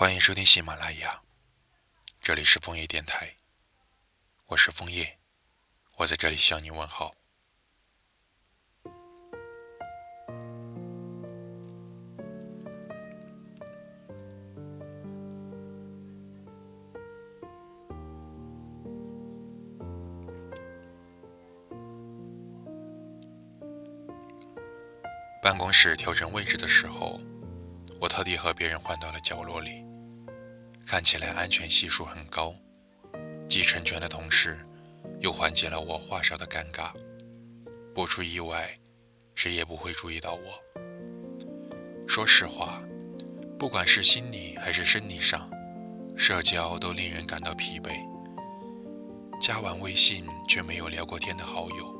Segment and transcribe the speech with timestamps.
[0.00, 1.20] 欢迎收听喜马拉雅，
[2.22, 3.34] 这里是枫叶电台，
[4.46, 5.18] 我是枫叶，
[5.96, 7.12] 我在这里向你问好。
[25.42, 27.20] 办公室调整位置的时候，
[28.00, 29.84] 我特地和别人换到了角落里，
[30.88, 32.54] 看起来安全系数很高，
[33.46, 34.58] 既成全的同时，
[35.20, 36.90] 又缓解了我话少的尴尬。
[37.94, 38.74] 不出意外，
[39.34, 40.40] 谁也不会注意到我。
[42.08, 42.82] 说实话，
[43.58, 45.50] 不管是心理还是生理上，
[46.16, 47.90] 社交都令人感到疲惫。
[49.42, 51.94] 加完微信却没有聊过天的好友，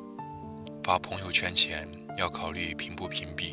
[0.82, 1.86] 发朋友圈前。
[2.16, 3.52] 要考虑屏不屏蔽，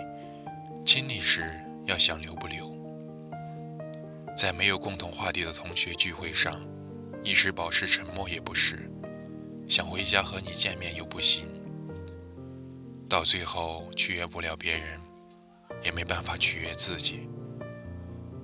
[0.83, 1.43] 清理时
[1.83, 2.74] 要想留不留。
[4.35, 6.59] 在没有共同话题的同学聚会上，
[7.23, 8.91] 一时保持沉默也不是，
[9.65, 11.47] 想回家和你见面又不行。
[13.07, 14.99] 到最后取悦不了别人，
[15.81, 17.29] 也没办法取悦自己。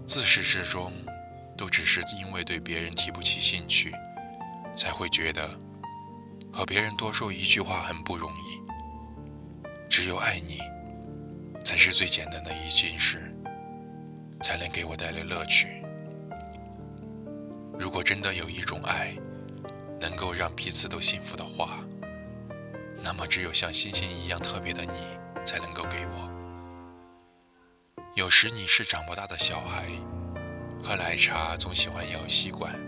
[0.07, 0.93] 自始至终，
[1.57, 3.91] 都只是因为对别人提不起兴趣，
[4.73, 5.49] 才会觉得
[6.53, 8.61] 和别人多说一句话很不容易。
[9.89, 10.59] 只有爱你，
[11.65, 13.35] 才是最简单的一件事，
[14.41, 15.80] 才能给我带来乐趣。
[17.81, 19.17] 如果真的有一种爱，
[19.99, 21.79] 能够让彼此都幸福的话，
[23.01, 24.99] 那么只有像星星一样特别的你，
[25.43, 26.29] 才能够给我。
[28.13, 29.87] 有时你是长不大的小孩，
[30.83, 32.79] 喝奶茶总喜欢咬吸管，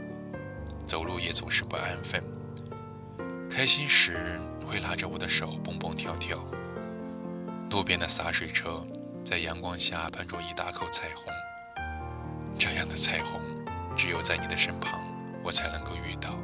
[0.86, 2.23] 走路也总是不安分，
[3.49, 6.38] 开心时会拉着我的手蹦蹦跳跳。
[7.71, 8.86] 路边的洒水车，
[9.25, 11.33] 在阳光下喷出一大口彩虹。
[12.59, 13.41] 这样的彩虹，
[13.95, 14.99] 只有在你的身旁，
[15.44, 16.38] 我才能够遇到。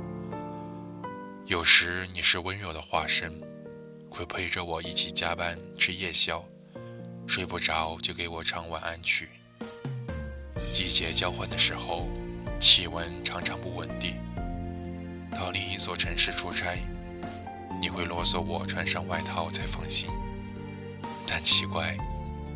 [1.45, 3.33] 有时你是温柔的化身，
[4.09, 6.43] 会陪着我一起加班吃夜宵，
[7.27, 9.29] 睡不着就给我唱晚安曲。
[10.71, 12.07] 季节交换的时候，
[12.59, 14.15] 气温常常不稳定。
[15.31, 16.77] 到另一座城市出差，
[17.81, 20.09] 你会啰嗦我穿上外套才放心。
[21.25, 21.97] 但奇怪，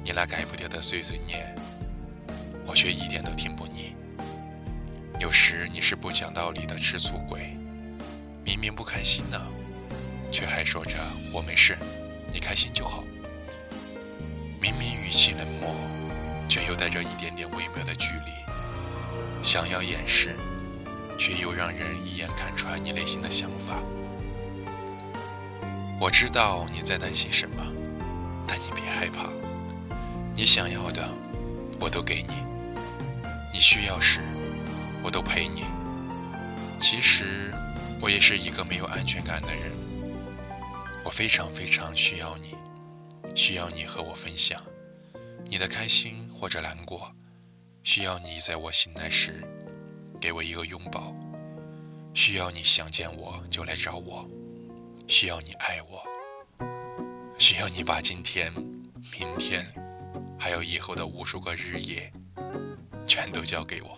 [0.03, 1.55] 你那改不掉的碎碎念，
[2.67, 3.95] 我却一点都听不腻。
[5.19, 7.55] 有时你是不讲道理的吃醋鬼，
[8.43, 9.39] 明明不开心呢，
[10.31, 10.95] 却还说着
[11.31, 11.77] 我没事，
[12.33, 13.03] 你开心就好。
[14.59, 15.75] 明明语气冷漠，
[16.49, 18.31] 却又带着一点点微妙的距离。
[19.41, 20.35] 想要掩饰，
[21.17, 23.79] 却又让人一眼看穿你内心的想法。
[25.99, 27.65] 我知道你在担心什么。
[28.45, 29.31] 但你别害怕，
[30.35, 31.07] 你想要的
[31.79, 32.33] 我都给你，
[33.53, 34.19] 你需要时
[35.13, 35.63] 都陪你。
[36.79, 37.53] 其实
[38.01, 39.71] 我也是一个没有安全感的人，
[41.05, 42.57] 我非常非常需要你，
[43.35, 44.61] 需要你和我分享
[45.45, 47.13] 你的开心或者难过，
[47.83, 49.47] 需要你在我醒来时
[50.19, 51.15] 给我一个拥抱，
[52.13, 54.27] 需要你想见我就来找我，
[55.07, 56.03] 需要你爱我。
[57.39, 58.51] 需要你把今天、
[59.11, 59.65] 明天，
[60.39, 62.11] 还有以后的无数个日夜，
[63.05, 63.97] 全都交给我。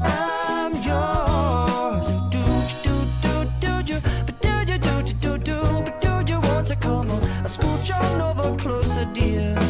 [0.00, 2.08] I'm yours.
[2.30, 2.42] Do
[2.82, 4.00] do do do do,
[4.40, 7.20] do do do do do do, do you want to come on?
[7.44, 9.69] Scooch on over closer, dear.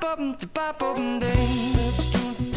[0.00, 2.51] bop bop bop bop ding.